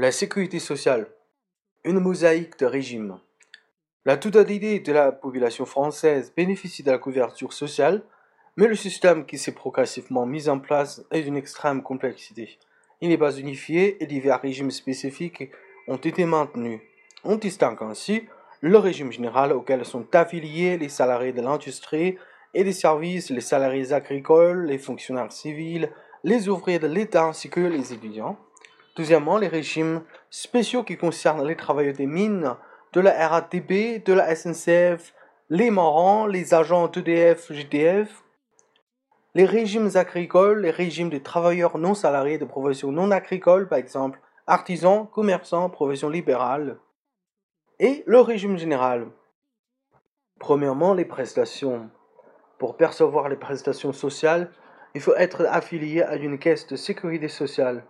La 0.00 0.12
sécurité 0.12 0.60
sociale. 0.60 1.08
Une 1.84 2.00
mosaïque 2.00 2.58
de 2.58 2.64
régimes. 2.64 3.18
La 4.06 4.16
totalité 4.16 4.80
de 4.80 4.92
la 4.94 5.12
population 5.12 5.66
française 5.66 6.32
bénéficie 6.34 6.82
de 6.82 6.90
la 6.90 6.96
couverture 6.96 7.52
sociale, 7.52 8.00
mais 8.56 8.66
le 8.66 8.76
système 8.76 9.26
qui 9.26 9.36
s'est 9.36 9.52
progressivement 9.52 10.24
mis 10.24 10.48
en 10.48 10.58
place 10.58 11.04
est 11.10 11.20
d'une 11.20 11.36
extrême 11.36 11.82
complexité. 11.82 12.58
Il 13.02 13.10
n'est 13.10 13.18
pas 13.18 13.36
unifié 13.36 14.02
et 14.02 14.06
divers 14.06 14.40
régimes 14.40 14.70
spécifiques 14.70 15.50
ont 15.86 15.98
été 15.98 16.24
maintenus. 16.24 16.80
On 17.22 17.36
distingue 17.36 17.82
ainsi 17.82 18.26
le 18.62 18.78
régime 18.78 19.12
général 19.12 19.52
auquel 19.52 19.84
sont 19.84 20.06
affiliés 20.14 20.78
les 20.78 20.88
salariés 20.88 21.34
de 21.34 21.42
l'industrie 21.42 22.16
et 22.54 22.64
des 22.64 22.72
services, 22.72 23.28
les 23.28 23.42
salariés 23.42 23.92
agricoles, 23.92 24.64
les 24.64 24.78
fonctionnaires 24.78 25.30
civils, 25.30 25.90
les 26.24 26.48
ouvriers 26.48 26.78
de 26.78 26.86
l'État 26.86 27.26
ainsi 27.26 27.50
que 27.50 27.60
les 27.60 27.92
étudiants. 27.92 28.38
Deuxièmement, 29.00 29.38
les 29.38 29.48
régimes 29.48 30.02
spéciaux 30.28 30.84
qui 30.84 30.98
concernent 30.98 31.46
les 31.46 31.56
travailleurs 31.56 31.96
des 31.96 32.04
mines, 32.04 32.54
de 32.92 33.00
la 33.00 33.28
RATP, 33.28 34.04
de 34.04 34.12
la 34.12 34.36
SNCF, 34.36 35.14
les 35.48 35.70
marins, 35.70 36.28
les 36.28 36.52
agents 36.52 36.86
d'EDF, 36.86 37.50
GDF, 37.50 38.22
les 39.34 39.46
régimes 39.46 39.88
agricoles, 39.94 40.60
les 40.60 40.70
régimes 40.70 41.08
des 41.08 41.22
travailleurs 41.22 41.78
non 41.78 41.94
salariés 41.94 42.36
de 42.36 42.44
professions 42.44 42.92
non 42.92 43.10
agricoles, 43.10 43.68
par 43.68 43.78
exemple 43.78 44.20
artisans, 44.46 45.08
commerçants, 45.10 45.70
professions 45.70 46.10
libérales, 46.10 46.76
et 47.78 48.04
le 48.06 48.20
régime 48.20 48.58
général. 48.58 49.06
Premièrement, 50.38 50.92
les 50.92 51.06
prestations. 51.06 51.88
Pour 52.58 52.76
percevoir 52.76 53.30
les 53.30 53.36
prestations 53.36 53.94
sociales, 53.94 54.50
il 54.94 55.00
faut 55.00 55.16
être 55.16 55.46
affilié 55.48 56.02
à 56.02 56.16
une 56.16 56.38
caisse 56.38 56.66
de 56.66 56.76
sécurité 56.76 57.28
sociale. 57.28 57.86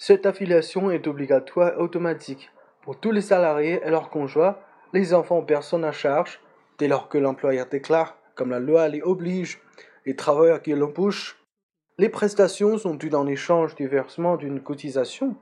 Cette 0.00 0.26
affiliation 0.26 0.92
est 0.92 1.08
obligatoire 1.08 1.72
et 1.72 1.82
automatique 1.82 2.52
pour 2.82 3.00
tous 3.00 3.10
les 3.10 3.20
salariés 3.20 3.80
et 3.84 3.90
leurs 3.90 4.10
conjoints, 4.10 4.56
les 4.92 5.12
enfants 5.12 5.42
personnes 5.42 5.84
à 5.84 5.90
charge, 5.90 6.40
dès 6.78 6.86
lors 6.86 7.08
que 7.08 7.18
l'employeur 7.18 7.66
déclare, 7.66 8.16
comme 8.36 8.50
la 8.50 8.60
loi 8.60 8.86
les 8.86 9.02
oblige, 9.02 9.60
les 10.06 10.14
travailleurs 10.14 10.62
qui 10.62 10.72
l'embauchent. 10.72 11.36
Les 11.98 12.08
prestations 12.08 12.78
sont 12.78 12.94
dues 12.94 13.12
en 13.12 13.26
échange 13.26 13.74
du 13.74 13.88
versement 13.88 14.36
d'une 14.36 14.60
cotisation, 14.60 15.34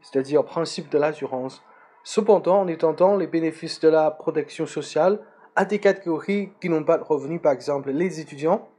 c'est-à-dire 0.00 0.42
principe 0.42 0.88
de 0.88 0.96
l'assurance. 0.96 1.62
Cependant, 2.02 2.62
en 2.62 2.66
étendant 2.66 3.14
les 3.14 3.26
bénéfices 3.26 3.78
de 3.78 3.90
la 3.90 4.10
protection 4.10 4.64
sociale 4.64 5.20
à 5.54 5.66
des 5.66 5.80
catégories 5.80 6.50
qui 6.62 6.70
n'ont 6.70 6.82
pas 6.82 6.96
de 6.96 7.04
revenus, 7.04 7.42
par 7.42 7.52
exemple 7.52 7.90
les 7.90 8.20
étudiants, 8.20 8.70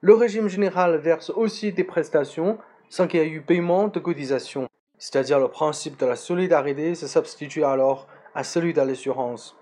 le 0.00 0.14
régime 0.14 0.48
général 0.48 0.96
verse 0.96 1.28
aussi 1.28 1.74
des 1.74 1.84
prestations 1.84 2.56
sans 2.88 3.06
qu'il 3.06 3.20
y 3.20 3.22
ait 3.22 3.28
eu 3.28 3.42
paiement 3.42 3.88
de 3.88 4.00
cotisation 4.00 4.66
c'est-à-dire 4.98 5.38
le 5.38 5.48
principe 5.48 5.98
de 5.98 6.06
la 6.06 6.16
solidarité 6.16 6.94
se 6.94 7.06
substitue 7.06 7.64
alors 7.64 8.06
à 8.34 8.44
celui 8.44 8.72
de 8.72 8.80
l'assurance. 8.80 9.56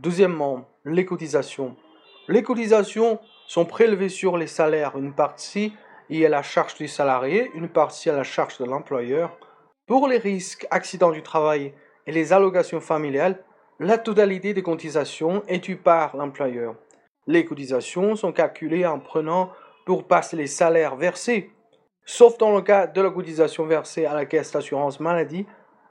Deuxièmement, 0.00 0.68
les 0.84 1.04
cotisations. 1.04 1.76
Les 2.28 2.42
cotisations 2.42 3.18
sont 3.46 3.64
prélevées 3.64 4.08
sur 4.08 4.36
les 4.36 4.46
salaires. 4.46 4.96
Une 4.96 5.12
partie 5.12 5.72
est 6.10 6.24
à 6.24 6.28
la 6.28 6.42
charge 6.42 6.74
du 6.74 6.88
salarié, 6.88 7.50
une 7.54 7.68
partie 7.68 8.10
à 8.10 8.16
la 8.16 8.24
charge 8.24 8.58
de 8.58 8.64
l'employeur. 8.64 9.38
Pour 9.86 10.08
les 10.08 10.18
risques, 10.18 10.66
accidents 10.70 11.12
du 11.12 11.22
travail 11.22 11.72
et 12.06 12.12
les 12.12 12.32
allocations 12.32 12.80
familiales, 12.80 13.42
la 13.78 13.98
totalité 13.98 14.54
des 14.54 14.62
cotisations 14.62 15.42
est 15.48 15.58
due 15.58 15.76
par 15.76 16.16
l'employeur. 16.16 16.74
Les 17.26 17.44
cotisations 17.44 18.16
sont 18.16 18.32
calculées 18.32 18.86
en 18.86 18.98
prenant 18.98 19.50
pour 19.84 20.04
passer 20.04 20.36
les 20.36 20.46
salaires 20.46 20.96
versés 20.96 21.50
Sauf 22.08 22.38
dans 22.38 22.54
le 22.54 22.62
cas 22.62 22.86
de 22.86 23.02
la 23.02 23.10
cotisation 23.10 23.66
versée 23.66 24.06
à 24.06 24.14
la 24.14 24.26
caisse 24.26 24.52
d'assurance 24.52 25.00
maladie, 25.00 25.44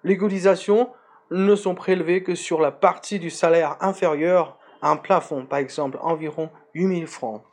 les 0.05 0.15
cotisations 0.15 0.89
ne 1.29 1.55
sont 1.55 1.75
prélevées 1.75 2.23
que 2.23 2.35
sur 2.35 2.61
la 2.61 2.71
partie 2.71 3.19
du 3.19 3.29
salaire 3.29 3.75
inférieure 3.81 4.57
à 4.81 4.91
un 4.91 4.95
plafond, 4.95 5.45
par 5.45 5.59
exemple 5.59 5.97
environ 6.01 6.49
8000 6.73 7.07
francs. 7.07 7.43